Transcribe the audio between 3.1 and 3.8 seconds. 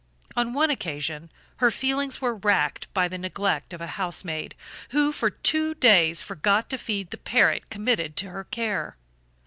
neglect